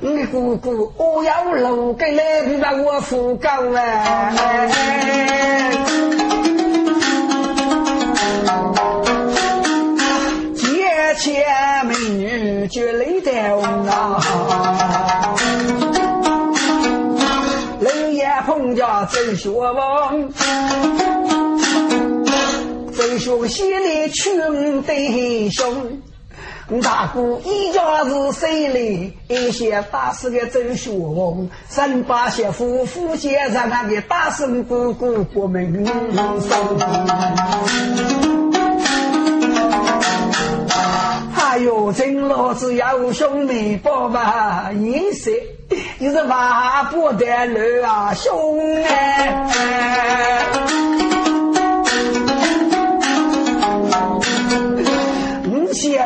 [0.00, 4.32] 你姑姑我要留给来，你把我扶高啊！
[11.20, 15.34] 千美女绝泪掉啊！
[17.80, 20.32] 冷眼碰家周学问，
[22.96, 26.00] 周学心里穷弟兄，
[26.82, 29.12] 大哥一家是谁哩？
[29.28, 36.78] 一些大师的周学问，三八媳妇夫妻让他的大孙姑姑过门生。
[41.34, 45.32] 哎呦，真老子要兄弟帮吧，意思
[45.98, 48.84] 你是万不得了啊，兄弟！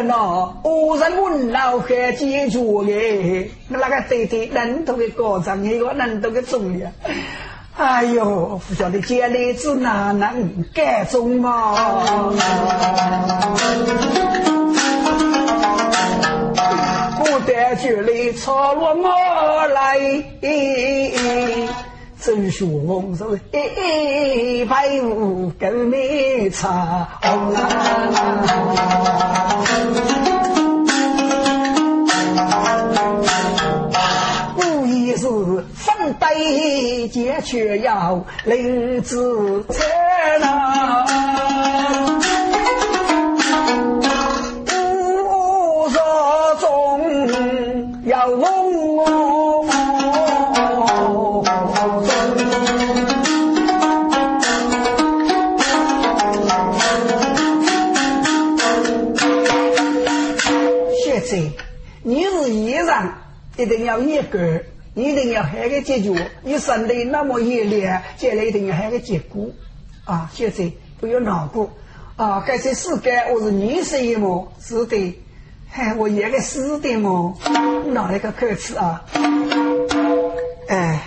[0.06, 6.92] 喏，我是问老汉解决的，那个对对人头的高涨，一个人头的重量。
[7.76, 11.74] 哎呦，不晓得接来子哪能改中嘛？
[17.80, 19.98] 决来操落我来。
[22.24, 27.08] 周旋风是一百五更没差。
[34.54, 35.26] 故意是
[35.74, 39.82] 分对结，却要领子车
[40.40, 41.11] 呐。
[63.62, 64.60] 一定要严格，
[64.94, 66.32] 一定要喊个解决。
[66.42, 67.82] 你生的那么严厉，
[68.16, 69.50] 将来一定要喊个结果
[70.04, 70.28] 啊！
[70.34, 71.70] 现在不要难过
[72.16, 72.42] 啊！
[72.44, 74.52] 这些世界我是你生的么？
[74.60, 75.16] 是的，
[75.70, 77.38] 嗨，我演个是的么？
[77.92, 79.04] 哪一个口吃啊？
[80.66, 81.00] 哎，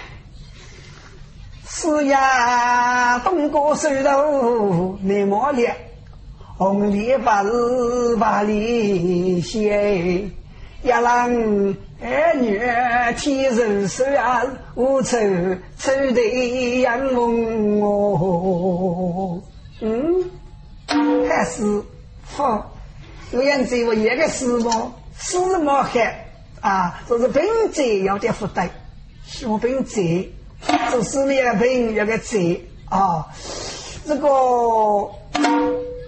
[1.67, 5.75] 是呀，东哥收头内毛脸，
[6.57, 10.29] 红脸白日把里写，
[10.83, 11.75] 一郎。
[12.01, 12.59] 儿女
[13.17, 14.43] 天寿寿啊，
[14.75, 15.17] 无愁
[15.77, 19.41] 愁的养梦哦。
[19.81, 20.29] 嗯，
[21.27, 21.81] 还是
[22.23, 22.71] 好。
[23.31, 26.27] 有样子我一个师傅，师么还
[26.61, 28.69] 啊，就是本子要点负担，
[29.25, 30.01] 学本子，
[30.91, 32.37] 做师里的本要个责
[32.89, 33.27] 啊。
[34.05, 34.27] 这个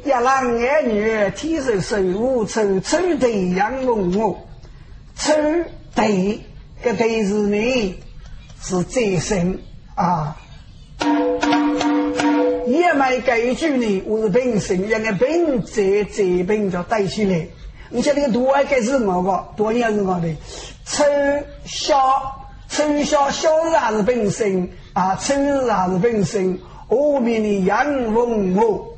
[0.04, 4.36] 要让儿女天寿寿无愁愁的养梦哦，
[5.18, 5.34] 愁。
[5.96, 6.40] 对，
[6.84, 7.96] 这对是呢，
[8.62, 9.60] 是再生
[9.96, 10.38] 啊。
[12.68, 17.48] 也买这一句呢，我是本身，应该本在在本叫带起来。
[17.90, 19.48] 你像那个多爱该是么个？
[19.56, 20.36] 多年是么的？
[20.86, 21.04] 丑
[21.66, 21.98] 小
[22.68, 25.16] 丑小小日还是本身啊？
[25.16, 26.60] 丑日还是本身？
[26.90, 28.97] 后面的杨文我。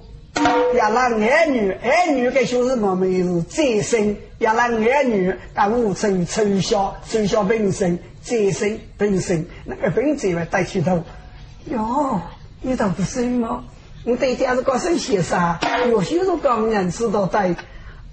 [0.75, 2.95] 要让儿女，儿女该学什么？
[2.95, 4.15] 没是再生。
[4.37, 11.03] 要让儿女把五成从小从小本身再生本身，那个本子来带起头。
[11.65, 12.21] 哟，
[12.61, 13.65] 你倒不是吗？
[14.05, 15.57] 我对家是高声先生，
[15.89, 17.53] 有些人讲人知道带。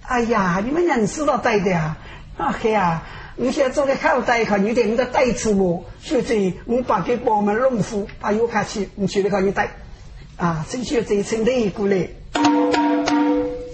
[0.02, 1.96] 哎呀，你们人知道带的呀？
[2.36, 3.04] 啊嘿呀，
[3.36, 5.84] 你现在做个口袋看，你得你的袋子我？
[6.00, 9.68] 现在我把给帮们农夫把油卡去，你去那个你带。
[10.37, 12.09] 啊，这些这层的过来，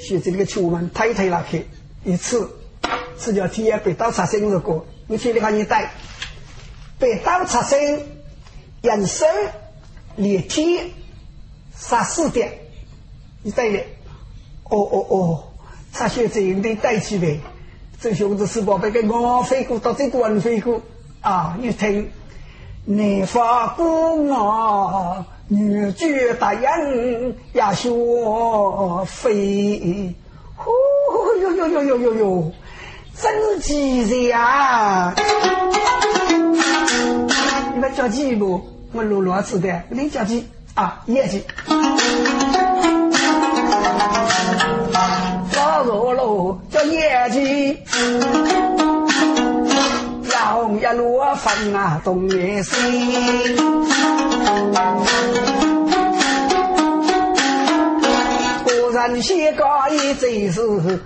[0.00, 1.66] 学这个球门推推拉去，
[2.04, 2.48] 一次，
[3.18, 5.90] 这叫天北刀插身的过，你去的看你带，
[7.00, 8.06] 北刀插身，
[8.80, 9.28] 人生
[10.14, 10.86] 连天
[11.76, 12.52] 杀四点，
[13.42, 13.78] 你带的，
[14.70, 15.44] 哦哦哦，
[15.92, 17.38] 插学这得带起来，
[18.00, 20.80] 这兄弟是宝贝给我飞过到这关飞过
[21.22, 22.08] 啊，一听，
[22.84, 25.26] 你发过我。
[25.52, 27.90] 女婿大人呀，学
[29.04, 30.14] 飞，
[30.56, 30.70] 呼
[31.42, 32.50] 哟哟哟哟哟哟，
[33.14, 35.14] 真气人啊！
[37.74, 38.62] 你们叫几不？
[38.92, 41.02] 我罗罗子的，你叫几啊？
[41.04, 41.42] 业绩。
[45.50, 48.71] 发罗罗叫业绩，要
[50.50, 52.72] 红一罗粉啊，东也西。
[58.92, 60.60] 人先高一最是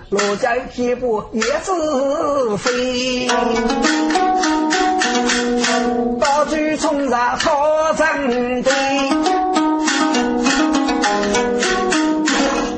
[0.09, 3.27] 罗江天步也自飞，
[6.19, 7.49] 大举冲上草
[7.95, 8.07] 场
[8.61, 8.71] 堆，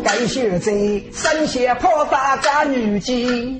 [0.06, 0.72] 该学在
[1.12, 3.60] 神仙跑大家女姬。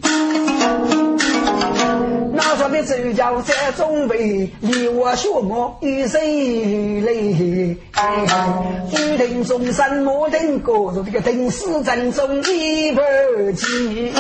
[2.32, 7.78] 那上的主角在中备，离我血脉与谁累？
[8.90, 13.02] 举定终身莫定过，这个定死阵中一不
[13.52, 14.12] 急。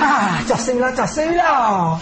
[0.00, 1.98] 啊，着手了，着手了！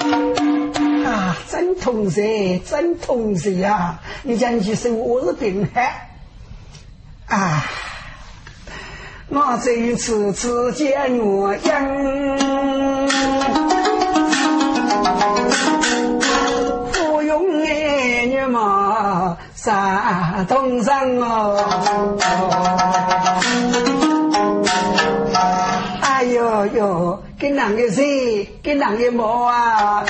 [1.07, 2.21] 啊，真痛死，
[2.69, 4.01] 真痛死呀！
[4.23, 6.09] 你讲起是我是病害
[7.27, 7.65] 啊！
[9.29, 11.85] 我这一次只见我样，
[16.93, 21.59] 不用儿女嘛，山东上哦。
[26.03, 30.05] 哎呦呦，跟哪个谁，跟哪个毛啊？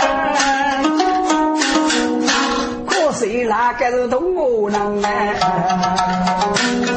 [2.87, 6.96] 可惜那个是东吴人啊。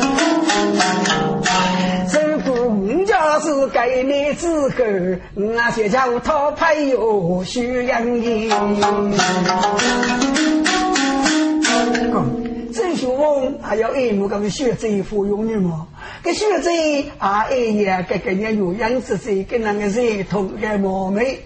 [3.99, 8.49] 是给你子个那些叫他配有徐阳英。
[12.73, 15.87] 郑秀翁还要爱慕个学贼芙蓉女嘛？
[16.23, 21.39] 个学贼啊，爱呀，个个人有样子贼，跟那个人同个貌美。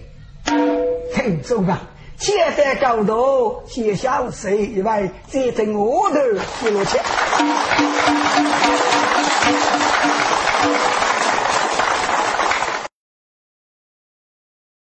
[1.14, 1.82] 听众啊，
[2.18, 6.20] 且在高头，且小谁以外，再在我头
[6.60, 6.98] 记录去。